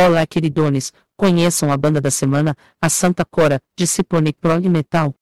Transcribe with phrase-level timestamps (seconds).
[0.00, 5.12] Olá, queridones, conheçam a banda da semana, a Santa Cora, de Cipone Prog Metal.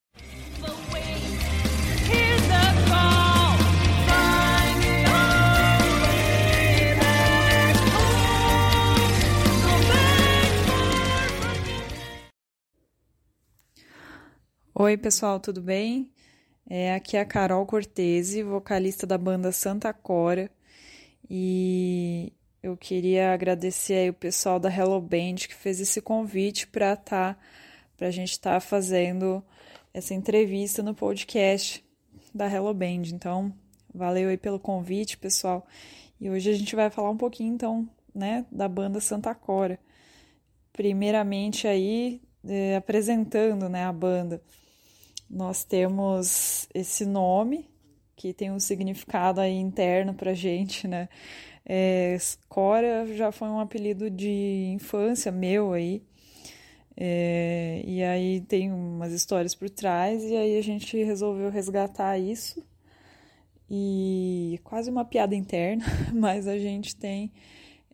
[14.74, 16.12] Oi, pessoal, tudo bem?
[16.68, 20.50] É, aqui é a Carol Cortese, vocalista da banda Santa Cora,
[21.30, 22.30] e
[22.62, 27.36] eu queria agradecer aí o pessoal da Hello Band que fez esse convite para tá,
[28.00, 29.44] a gente estar tá fazendo
[29.92, 31.84] essa entrevista no podcast
[32.34, 33.02] da Hello Band.
[33.12, 33.52] Então,
[33.94, 35.66] valeu aí pelo convite, pessoal.
[36.20, 39.78] E hoje a gente vai falar um pouquinho, então, né, da banda Santa Cora.
[40.72, 44.42] Primeiramente aí, é, apresentando, né, a banda
[45.28, 47.68] nós temos esse nome
[48.14, 51.08] que tem um significado aí interno pra gente, né?
[51.68, 52.16] É,
[52.48, 56.02] Cora já foi um apelido de infância meu aí.
[56.96, 62.64] É, e aí tem umas histórias por trás, e aí a gente resolveu resgatar isso.
[63.68, 67.32] E quase uma piada interna, mas a gente tem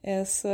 [0.02, 0.48] essa,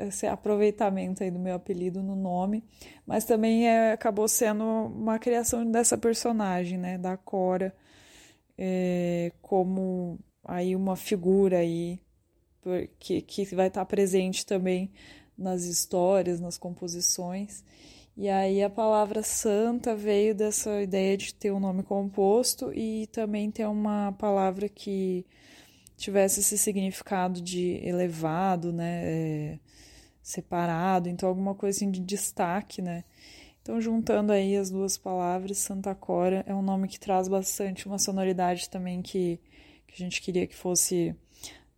[0.00, 2.64] esse aproveitamento aí do meu apelido no nome,
[3.06, 7.74] mas também é, acabou sendo uma criação dessa personagem, né, da Cora,
[8.58, 12.00] é, como aí uma figura aí
[12.98, 14.90] que, que vai estar presente também
[15.36, 17.64] nas histórias, nas composições.
[18.16, 23.50] E aí a palavra santa veio dessa ideia de ter um nome composto e também
[23.50, 25.24] ter uma palavra que
[25.96, 29.58] tivesse esse significado de elevado, né, é,
[30.22, 33.04] separado, então alguma coisa assim de destaque, né.
[33.62, 37.98] Então, juntando aí as duas palavras, Santa Cora é um nome que traz bastante uma
[37.98, 39.38] sonoridade também que,
[39.86, 41.14] que a gente queria que fosse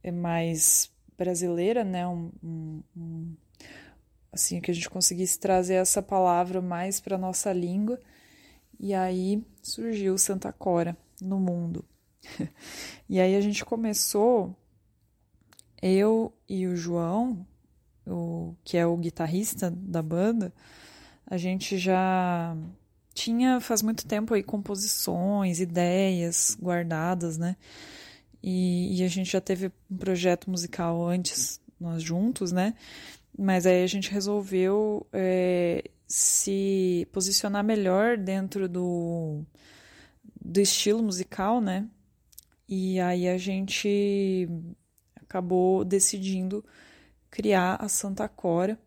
[0.02, 3.36] é, mais brasileira, né, um, um, um
[4.32, 8.00] assim, que a gente conseguisse trazer essa palavra mais para nossa língua,
[8.78, 11.84] e aí surgiu Santa Cora no mundo.
[13.08, 14.56] e aí a gente começou,
[15.82, 17.46] eu e o João,
[18.06, 20.52] o, que é o guitarrista da banda,
[21.26, 22.56] a gente já
[23.14, 27.56] tinha faz muito tempo aí composições, ideias guardadas, né?
[28.42, 32.74] E, e, a gente já teve um projeto musical antes, nós juntos, né?
[33.38, 39.42] Mas aí a gente resolveu é, se posicionar melhor dentro do,
[40.40, 41.88] do estilo musical, né?
[42.68, 44.48] E aí a gente
[45.16, 46.64] acabou decidindo
[47.30, 48.78] criar a Santa Cora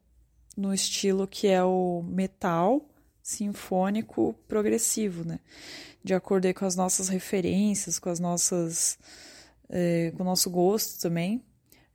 [0.55, 2.85] no estilo que é o metal
[3.21, 5.39] sinfônico progressivo, né?
[6.03, 8.99] De acordo com as nossas referências, com as nossas,
[9.69, 11.43] é, com o nosso gosto também,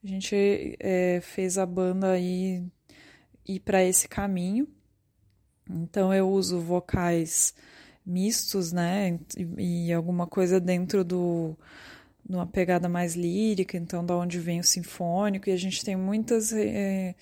[0.02, 2.64] a gente é, fez a banda aí
[3.46, 4.68] ir para esse caminho.
[5.68, 7.54] Então eu uso vocais
[8.04, 9.18] mistos, né?
[9.36, 11.56] E, e alguma coisa dentro do
[12.28, 16.52] numa pegada mais lírica, então da onde vem o sinfônico, e a gente tem muitas
[16.52, 17.14] é,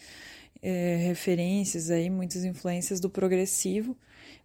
[0.61, 3.97] é, referências aí, muitas influências do progressivo,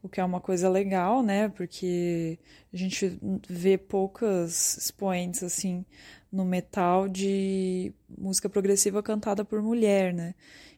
[0.04, 1.50] o que é uma coisa legal, né?
[1.50, 2.40] Porque
[2.74, 5.86] a gente vê poucas expoentes assim
[6.32, 10.34] no metal de música progressiva cantada por mulher, né?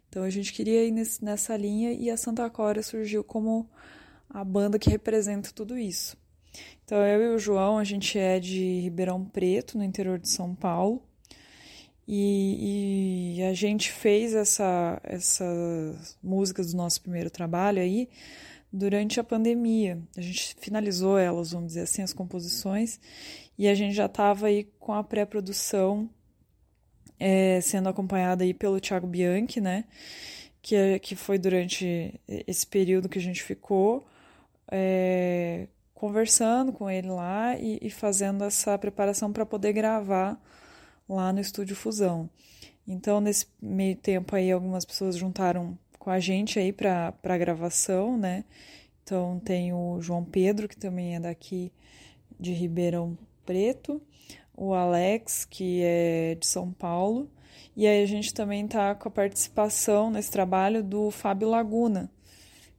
[0.09, 3.69] Então a gente queria ir nesse, nessa linha e a Santa Cora surgiu como
[4.29, 6.17] a banda que representa tudo isso.
[6.85, 10.53] Então, eu e o João, a gente é de Ribeirão Preto, no interior de São
[10.53, 11.01] Paulo,
[12.07, 18.09] e, e a gente fez essa, essas músicas do nosso primeiro trabalho aí
[18.73, 20.01] durante a pandemia.
[20.17, 23.00] A gente finalizou elas, vamos dizer assim, as composições,
[23.56, 26.09] e a gente já estava aí com a pré-produção
[27.19, 29.85] é, sendo acompanhada aí pelo Thiago Bianchi, né?
[30.59, 34.07] Que, que foi durante esse período que a gente ficou
[34.72, 40.41] é, conversando com ele lá e, e fazendo essa preparação para poder gravar
[41.07, 42.29] lá no estúdio Fusão.
[42.88, 48.17] Então, nesse meio tempo aí, algumas pessoas juntaram com a gente aí para a gravação,
[48.17, 48.44] né?
[49.02, 51.72] Então, tem o João Pedro, que também é daqui
[52.38, 54.02] de Ribeirão Preto,
[54.53, 57.32] o Alex, que é de São Paulo,
[57.73, 62.11] e aí a gente também tá com a participação nesse trabalho do Fábio Laguna,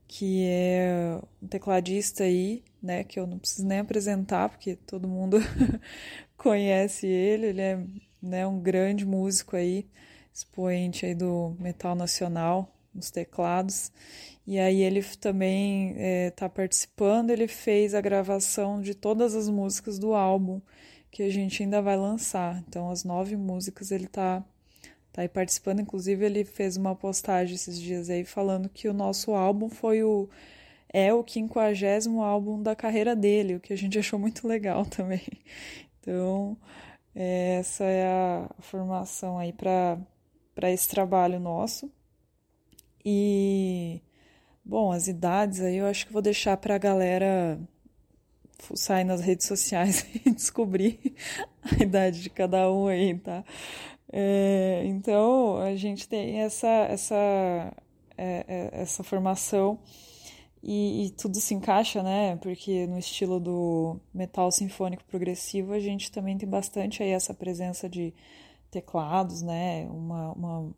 [0.07, 5.37] que é um tecladista aí, né, que eu não preciso nem apresentar, porque todo mundo
[6.37, 7.83] conhece ele, ele é
[8.21, 9.87] né, um grande músico aí,
[10.31, 13.91] expoente aí do metal nacional, nos teclados,
[14.47, 19.49] e aí ele também está é, tá participando, ele fez a gravação de todas as
[19.49, 20.61] músicas do álbum
[21.11, 24.43] que a gente ainda vai lançar, então as nove músicas ele está
[25.15, 25.79] tá aí participando.
[25.79, 30.29] Inclusive, ele fez uma postagem esses dias aí falando que o nosso álbum foi o
[30.93, 35.21] é o quinquagésimo álbum da carreira dele, o que a gente achou muito legal também.
[36.01, 36.57] Então,
[37.15, 41.91] é, essa é a formação aí para esse trabalho nosso.
[43.05, 44.01] E,
[44.63, 47.59] bom, as idades aí eu acho que vou deixar para a galera
[48.73, 51.13] sair nas redes sociais e descobrir
[51.63, 53.43] a idade de cada um aí, tá?
[54.11, 57.15] É, então, a gente tem essa, essa,
[58.17, 59.79] é, é, essa formação
[60.63, 62.37] e, e, tudo se encaixa, né?
[62.37, 67.87] Porque no estilo do metal sinfônico progressivo a gente também tem bastante aí essa presença
[67.87, 68.13] de
[68.71, 69.87] teclados, né?
[69.91, 70.73] Uma, uma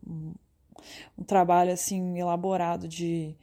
[1.16, 3.36] um, trabalho assim elaborado de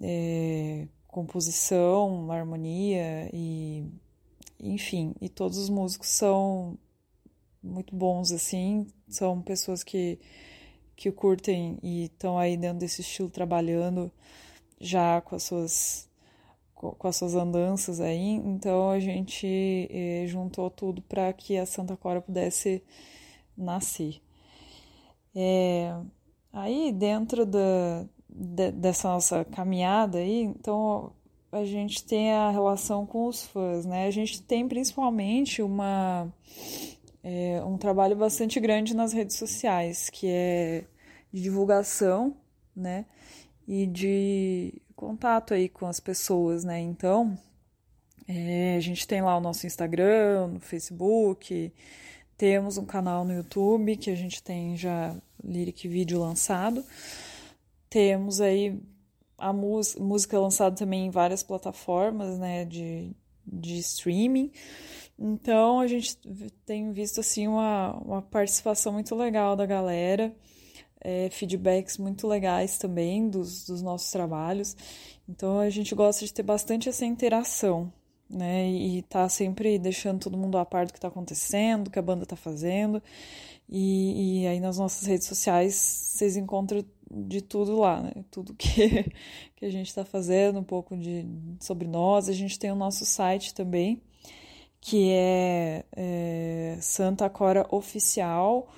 [0.00, 3.86] é, composição, harmonia e
[4.60, 6.78] enfim, e todos os músicos são
[7.62, 10.18] muito bons assim, são pessoas que
[10.96, 14.10] que curtem e estão aí dentro desse estilo trabalhando
[14.80, 16.08] já com as suas
[16.74, 19.46] com as suas andanças aí, então a gente
[19.90, 22.82] eh, juntou tudo para que a Santa Cora pudesse
[23.56, 24.20] nascer.
[25.34, 25.92] É,
[26.52, 31.12] aí dentro da, de, dessa nossa caminhada aí, então
[31.50, 34.06] a gente tem a relação com os fãs, né?
[34.06, 36.28] A gente tem principalmente uma
[37.22, 40.84] é, um trabalho bastante grande nas redes sociais, que é
[41.32, 42.36] de divulgação,
[42.76, 43.06] né?
[43.68, 46.80] e de contato aí com as pessoas, né?
[46.80, 47.38] Então,
[48.26, 51.70] é, a gente tem lá o nosso Instagram, no Facebook,
[52.36, 56.84] temos um canal no YouTube que a gente tem já lyric vídeo lançado.
[57.90, 58.78] Temos aí
[59.36, 63.12] a música lançada também em várias plataformas, né, de,
[63.46, 64.50] de streaming.
[65.18, 66.16] Então a gente
[66.64, 70.34] tem visto assim uma, uma participação muito legal da galera
[71.00, 74.76] é, feedbacks muito legais também dos, dos nossos trabalhos.
[75.28, 77.92] Então a gente gosta de ter bastante essa interação,
[78.28, 78.68] né?
[78.68, 82.02] E tá sempre deixando todo mundo a par do que está acontecendo, do que a
[82.02, 83.02] banda está fazendo.
[83.68, 88.12] E, e, aí nas nossas redes sociais vocês encontram de tudo lá, né?
[88.30, 89.12] Tudo que,
[89.56, 91.26] que a gente está fazendo, um pouco de,
[91.60, 92.28] sobre nós.
[92.28, 94.00] A gente tem o nosso site também,
[94.80, 98.68] que é, é Santa Cora Oficial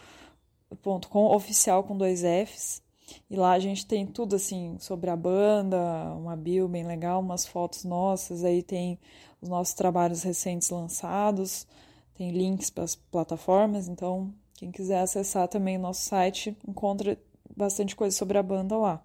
[1.09, 2.83] com oficial com dois Fs.
[3.29, 5.77] E lá a gente tem tudo assim sobre a banda,
[6.15, 8.99] uma bio bem legal, umas fotos nossas, aí tem
[9.41, 11.67] os nossos trabalhos recentes lançados,
[12.15, 17.19] tem links para as plataformas, então quem quiser acessar também o nosso site encontra
[17.57, 19.03] bastante coisa sobre a banda lá.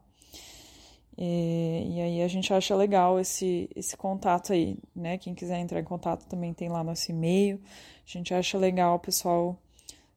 [1.18, 5.18] E, e, aí a gente acha legal esse, esse contato aí, né?
[5.18, 7.62] Quem quiser entrar em contato também tem lá nosso e-mail.
[8.06, 9.58] A gente acha legal o pessoal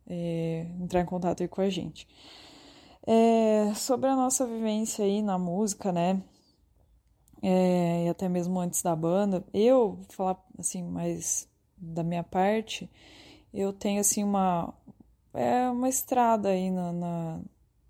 [0.08, 2.08] é, entrar em contato aí com a gente.
[3.06, 6.20] É, sobre a nossa vivência aí na música, né?
[7.40, 12.90] É, e até mesmo antes da banda, eu vou falar assim mais da minha parte,
[13.54, 14.74] eu tenho assim uma
[15.34, 17.40] é uma estrada aí na, na,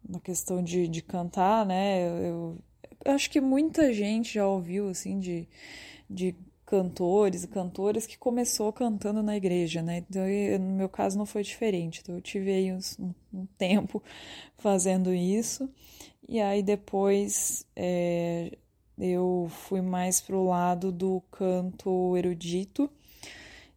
[0.09, 2.09] na questão de, de cantar, né?
[2.09, 2.59] Eu,
[3.05, 5.49] eu, acho que muita gente já ouviu assim de,
[6.09, 6.35] de
[6.67, 10.05] cantores e cantoras que começou cantando na igreja, né?
[10.09, 12.01] Então, eu, no meu caso não foi diferente.
[12.03, 14.03] Então, eu tive aí uns, um, um, tempo
[14.59, 15.69] fazendo isso.
[16.29, 18.53] E aí depois é,
[18.99, 22.91] eu fui mais pro lado do canto erudito.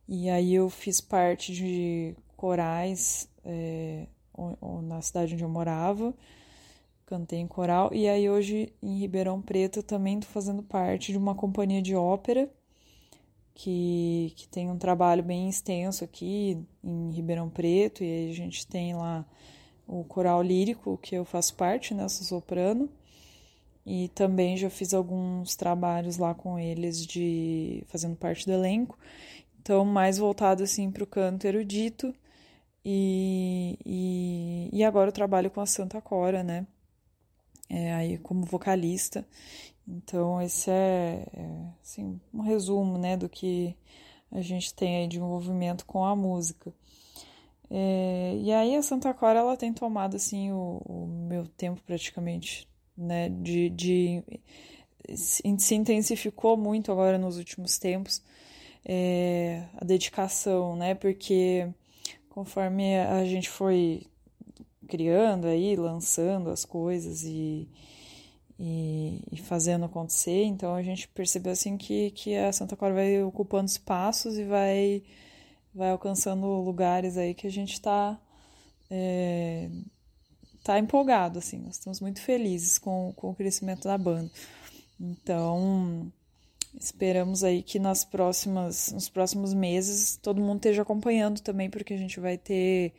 [0.08, 4.08] E aí eu fiz parte de corais é,
[4.84, 6.14] na cidade onde eu morava.
[7.06, 7.94] Cantei em coral.
[7.94, 12.50] E aí hoje em Ribeirão Preto também estou fazendo parte de uma companhia de ópera
[13.54, 18.66] que, que tem um trabalho bem extenso aqui em Ribeirão Preto, e aí a gente
[18.66, 19.26] tem lá
[19.88, 22.90] o coral lírico, que eu faço parte, né, sou soprano,
[23.86, 28.98] e também já fiz alguns trabalhos lá com eles de fazendo parte do elenco,
[29.62, 32.14] então mais voltado assim para o canto erudito,
[32.84, 36.66] e, e, e agora eu trabalho com a Santa Cora, né,
[37.70, 39.26] é, aí como vocalista,
[39.88, 41.48] então, esse é, é
[41.82, 43.76] assim, um resumo né, do que
[44.32, 46.74] a gente tem aí de envolvimento com a música.
[47.70, 52.68] É, e aí a Santa Clara ela tem tomado assim o, o meu tempo praticamente,
[52.98, 54.24] né, de, de
[55.16, 58.22] se intensificou muito agora nos últimos tempos
[58.86, 61.68] é, a dedicação, né, porque
[62.32, 64.08] conforme a gente foi
[64.88, 67.70] criando aí, lançando as coisas e
[68.64, 70.44] e, e, fazendo acontecer.
[70.44, 75.02] Então a gente percebeu assim que, que a Santa Clara vai ocupando espaços e vai,
[75.74, 78.20] vai alcançando lugares aí que a gente está
[78.92, 79.68] é,
[80.64, 84.30] tá empolgado, assim, nós estamos muito felizes com, com o crescimento da banda.
[85.00, 86.12] Então,
[86.80, 91.98] esperamos aí que nas próximas, nos próximos meses todo mundo esteja acompanhando também, porque a
[91.98, 92.94] gente vai ter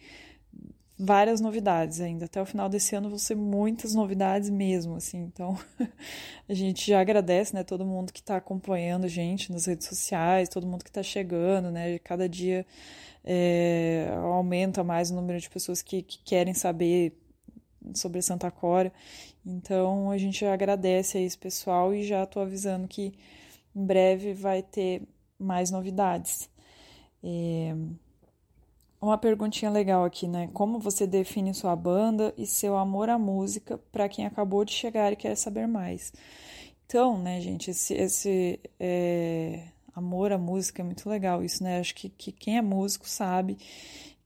[0.99, 2.27] várias novidades ainda.
[2.27, 5.19] Até o final desse ano vão ser muitas novidades mesmo, assim.
[5.23, 5.59] Então,
[6.49, 10.49] a gente já agradece, né, todo mundo que está acompanhando a gente nas redes sociais,
[10.49, 12.65] todo mundo que está chegando, né, cada dia
[13.25, 17.13] é, aumenta mais o número de pessoas que, que querem saber
[17.95, 18.93] sobre Santa Cora.
[19.45, 23.13] Então, a gente agradece a esse pessoal e já estou avisando que
[23.75, 25.03] em breve vai ter
[25.39, 26.49] mais novidades.
[29.03, 30.49] Uma perguntinha legal aqui, né?
[30.53, 35.13] Como você define sua banda e seu amor à música para quem acabou de chegar
[35.13, 36.13] e quer saber mais?
[36.87, 41.81] Então, né, gente, esse, esse é, amor à música é muito legal isso, né?
[41.81, 43.59] Acho que, que quem é músico sabe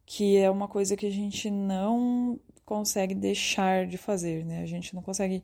[0.05, 4.62] que é uma coisa que a gente não consegue deixar de fazer, né?
[4.62, 5.43] A gente não consegue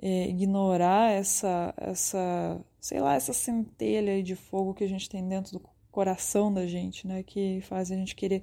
[0.00, 5.58] é, ignorar essa, essa, sei lá, essa centelha de fogo que a gente tem dentro
[5.58, 7.22] do coração da gente, né?
[7.22, 8.42] Que faz a gente querer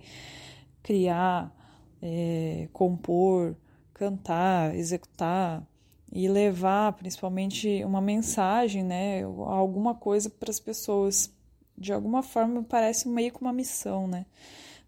[0.82, 1.54] criar,
[2.02, 3.56] é, compor,
[3.94, 5.66] cantar, executar
[6.12, 9.24] e levar, principalmente, uma mensagem, né?
[9.24, 11.34] Alguma coisa para as pessoas.
[11.78, 14.26] De alguma forma, parece meio que uma missão, né?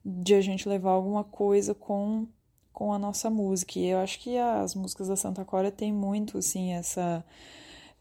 [0.06, 2.28] De a gente levar alguma coisa com
[2.74, 3.80] com a nossa música.
[3.80, 7.24] E eu acho que as músicas da Santa Cora tem muito assim essa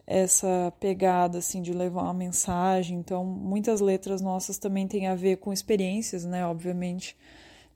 [0.05, 2.99] essa pegada assim de levar uma mensagem.
[2.99, 7.17] Então, muitas letras nossas também têm a ver com experiências, né, obviamente,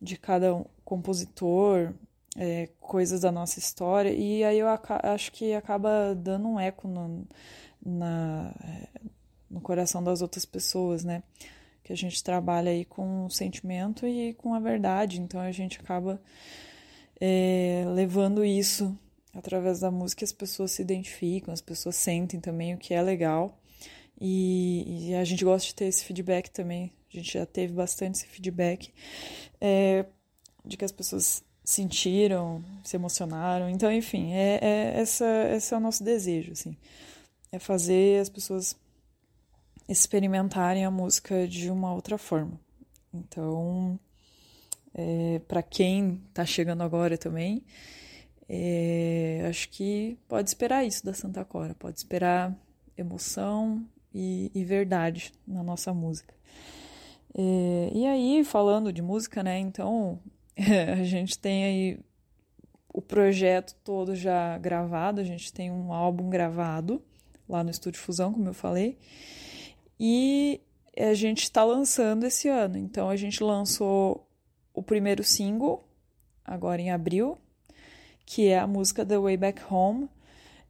[0.03, 1.95] de cada compositor,
[2.37, 4.11] é, coisas da nossa história.
[4.11, 4.67] E aí eu
[5.05, 7.27] acho que acaba dando um eco no,
[7.85, 8.53] na,
[9.51, 11.23] no coração das outras pessoas, né?
[11.83, 15.21] Que a gente trabalha aí com o sentimento e com a verdade.
[15.21, 16.21] Então a gente acaba
[17.21, 18.97] é, levando isso
[19.35, 23.59] através da música as pessoas se identificam, as pessoas sentem também o que é legal.
[24.19, 26.91] E, e, a gente gosta de ter esse feedback também.
[27.13, 28.93] A gente já teve bastante esse feedback
[29.61, 30.07] é,
[30.65, 33.69] de que as pessoas sentiram, se emocionaram.
[33.69, 36.77] Então, enfim, é, é, essa, esse é o nosso desejo, assim.
[37.53, 38.77] É fazer as pessoas
[39.89, 42.59] experimentarem a música de uma outra forma.
[43.13, 43.99] Então,
[44.99, 47.63] é, para quem está chegando agora também,
[48.49, 52.57] é, acho que pode esperar isso da Santa Cora, pode esperar
[52.97, 53.85] emoção
[54.15, 56.35] e, e verdade na nossa música.
[57.35, 59.59] É, e aí, falando de música, né?
[59.59, 60.19] Então,
[60.57, 62.01] a gente tem aí
[62.91, 67.03] o projeto todo já gravado, a gente tem um álbum gravado
[67.47, 68.97] lá no Estúdio Fusão, como eu falei,
[70.01, 70.63] e
[70.99, 72.79] a gente está lançando esse ano.
[72.79, 74.27] Então, a gente lançou
[74.77, 75.83] o primeiro single
[76.45, 77.37] agora em abril,
[78.25, 80.09] que é a música The Way Back Home,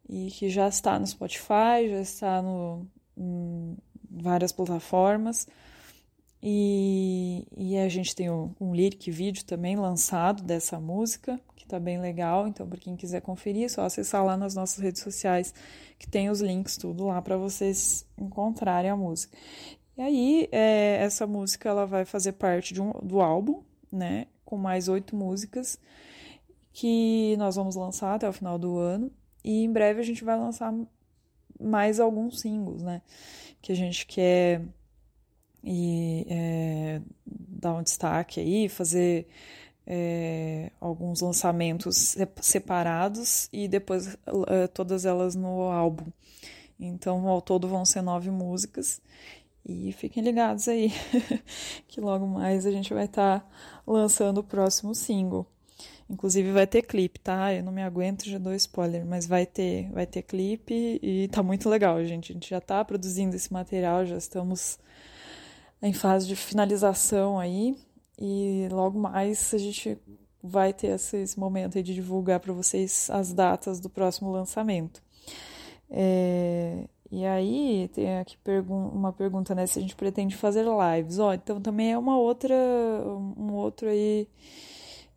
[0.08, 2.86] e que já está no Spotify, já está no,
[3.16, 3.76] em
[4.08, 5.46] várias plataformas.
[6.40, 11.80] E, e a gente tem um, um lyric vídeo também lançado dessa música, que está
[11.80, 12.46] bem legal.
[12.46, 15.52] Então, para quem quiser conferir, é só acessar lá nas nossas redes sociais,
[15.98, 19.36] que tem os links tudo lá para vocês encontrarem a música.
[19.96, 23.62] E aí, é, essa música ela vai fazer parte um, do álbum,
[23.96, 24.26] né?
[24.44, 25.78] Com mais oito músicas
[26.72, 29.10] que nós vamos lançar até o final do ano.
[29.42, 30.74] E em breve a gente vai lançar
[31.58, 33.00] mais alguns singles, né?
[33.62, 34.62] Que a gente quer
[35.64, 39.26] e, é, dar um destaque aí, fazer
[39.86, 44.16] é, alguns lançamentos separados e depois
[44.48, 46.06] é, todas elas no álbum.
[46.78, 49.00] Então, ao todo vão ser nove músicas.
[49.68, 50.92] E fiquem ligados aí,
[51.88, 53.46] que logo mais a gente vai estar tá
[53.84, 55.44] lançando o próximo single.
[56.08, 57.52] Inclusive vai ter clipe, tá?
[57.52, 61.42] Eu não me aguento, já dou spoiler, mas vai ter, vai ter clipe e tá
[61.42, 62.30] muito legal, gente.
[62.30, 64.78] A gente já tá produzindo esse material, já estamos
[65.82, 67.76] em fase de finalização aí
[68.16, 69.98] e logo mais a gente
[70.40, 75.02] vai ter esse, esse momento aí de divulgar para vocês as datas do próximo lançamento.
[75.90, 78.36] É, e aí tem aqui
[78.68, 81.18] uma pergunta, né, se a gente pretende fazer lives.
[81.18, 82.54] Ó, então também é uma outra,
[83.36, 84.28] um outro aí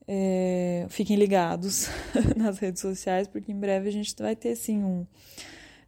[0.08, 1.88] é, fiquem ligados
[2.36, 5.06] nas redes sociais, porque em breve a gente vai ter sim um,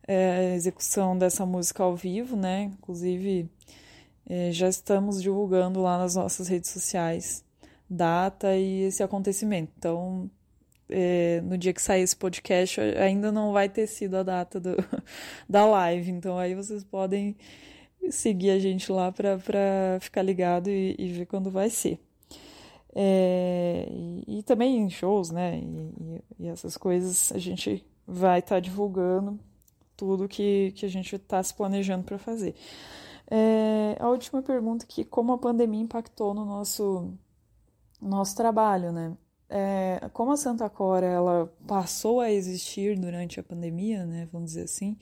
[0.07, 2.63] é, execução dessa música ao vivo, né?
[2.63, 3.49] Inclusive
[4.27, 7.43] é, já estamos divulgando lá nas nossas redes sociais
[7.89, 9.71] data e esse acontecimento.
[9.77, 10.29] Então,
[10.91, 14.75] é, no dia que sair esse podcast, ainda não vai ter sido a data do,
[15.49, 16.11] da live.
[16.11, 17.35] Então, aí vocês podem
[18.09, 19.37] seguir a gente lá para
[19.99, 21.99] ficar ligado e, e ver quando vai ser.
[22.93, 25.59] É, e, e, também em shows, né?
[25.59, 29.39] E, e, essas coisas a gente vai estar tá divulgando
[29.95, 32.55] tudo que, que a gente está se planejando para fazer.
[33.29, 37.13] É, a última pergunta que como a pandemia impactou no nosso
[38.01, 39.15] nosso trabalho, né?
[39.53, 44.29] É, como a Santa Cora ela passou a existir durante a pandemia, né?
[44.31, 44.97] Vamos dizer assim,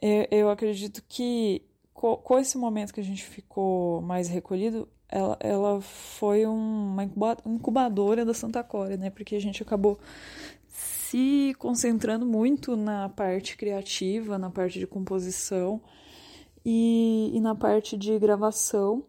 [0.00, 1.62] eu, eu acredito que
[1.92, 8.32] com esse momento que a gente ficou mais recolhido, ela, ela foi uma incubadora da
[8.32, 9.10] Santa Cora, né?
[9.10, 9.98] Porque a gente acabou
[10.68, 15.80] se concentrando muito na parte criativa, na parte de composição
[16.64, 19.04] e, e na parte de gravação,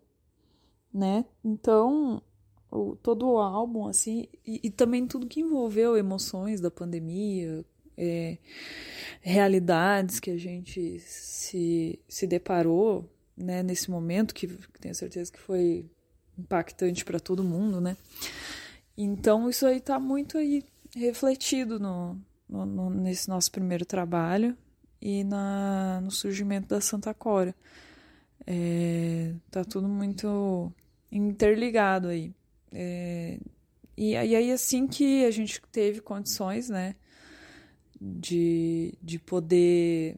[0.92, 1.26] né?
[1.44, 2.24] Então,
[2.72, 7.66] o, todo o álbum, assim, e, e, também tudo que envolveu emoções da pandemia,
[7.98, 8.38] é,
[9.22, 15.40] realidades que a gente se, se deparou né, nesse momento, que, que tenho certeza que
[15.40, 15.90] foi
[16.38, 17.98] impactante para todo mundo, né?
[18.98, 20.64] Então isso aí está muito aí
[20.96, 24.58] refletido no, no, no, nesse nosso primeiro trabalho
[25.02, 27.56] e na, no surgimento da Santa Cora.
[28.46, 30.72] É, tá tudo muito
[31.12, 32.34] interligado aí.
[32.72, 33.40] É,
[33.98, 36.96] e, e aí assim que a gente teve condições, né,
[38.00, 40.18] de, de poder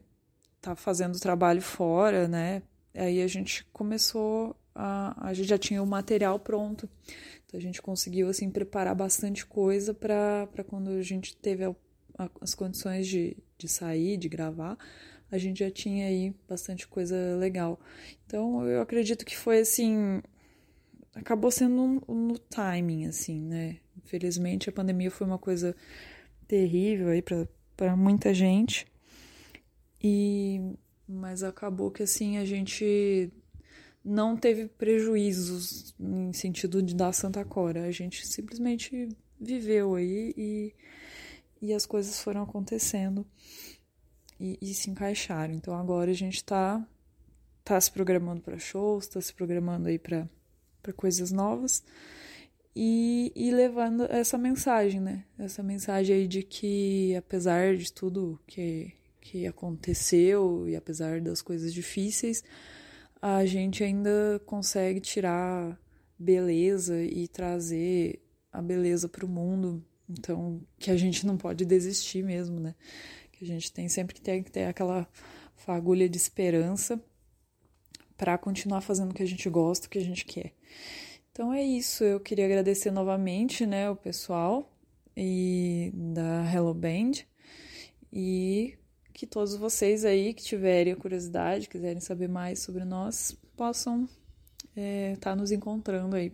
[0.56, 2.62] estar tá fazendo trabalho fora, né?
[2.94, 6.88] Aí a gente começou a, a gente já tinha o material pronto.
[7.46, 11.74] Então a gente conseguiu assim preparar bastante coisa para quando a gente teve a,
[12.18, 14.78] a, as condições de, de sair, de gravar,
[15.30, 17.80] a gente já tinha aí bastante coisa legal.
[18.26, 20.22] Então eu acredito que foi assim,
[21.14, 23.78] acabou sendo um, no timing assim, né?
[23.96, 25.76] Infelizmente a pandemia foi uma coisa
[26.46, 28.86] terrível aí para muita gente.
[30.02, 30.60] E
[31.08, 33.30] mas acabou que assim a gente
[34.04, 37.84] não teve prejuízos em sentido de dar Santa Cora.
[37.84, 40.74] A gente simplesmente viveu aí e,
[41.60, 43.26] e as coisas foram acontecendo
[44.40, 45.54] e, e se encaixaram.
[45.54, 46.84] Então agora a gente está
[47.62, 50.28] tá se programando para shows, está se programando aí para
[50.90, 51.84] coisas novas
[52.74, 55.24] e, e levando essa mensagem, né?
[55.38, 61.72] Essa mensagem aí de que, apesar de tudo que, que aconteceu e apesar das coisas
[61.72, 62.42] difíceis,
[63.20, 65.78] a gente ainda consegue tirar
[66.18, 69.84] beleza e trazer a beleza para o mundo.
[70.08, 72.74] Então, que a gente não pode desistir mesmo, né?
[73.32, 75.06] Que a gente tem sempre que ter, que ter aquela
[75.56, 77.00] fagulha de esperança
[78.16, 80.52] para continuar fazendo o que a gente gosta, o que a gente quer.
[81.30, 84.70] Então é isso, eu queria agradecer novamente, né, o pessoal
[85.16, 87.12] e da Hello Band
[88.12, 88.76] e
[89.12, 94.76] que todos vocês aí que tiverem a curiosidade, quiserem saber mais sobre nós, possam estar
[94.76, 96.32] é, tá nos encontrando aí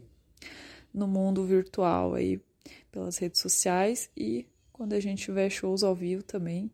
[0.92, 2.40] no mundo virtual aí
[2.90, 6.70] pelas redes sociais e quando a gente tiver shows ao vivo também,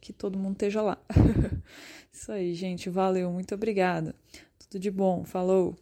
[0.00, 0.98] que todo mundo esteja lá.
[2.12, 4.14] Isso aí, gente, valeu, muito obrigada.
[4.58, 5.76] Tudo de bom, falou.